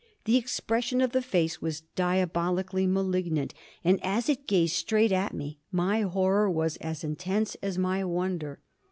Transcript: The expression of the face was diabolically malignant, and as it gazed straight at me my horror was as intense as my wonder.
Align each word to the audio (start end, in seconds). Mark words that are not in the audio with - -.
The 0.25 0.35
expression 0.35 0.99
of 0.99 1.11
the 1.11 1.21
face 1.21 1.61
was 1.61 1.81
diabolically 1.95 2.87
malignant, 2.87 3.53
and 3.83 4.03
as 4.03 4.29
it 4.29 4.47
gazed 4.47 4.73
straight 4.75 5.11
at 5.11 5.31
me 5.31 5.59
my 5.71 6.01
horror 6.01 6.49
was 6.49 6.77
as 6.77 7.03
intense 7.03 7.53
as 7.61 7.77
my 7.77 8.03
wonder. 8.03 8.59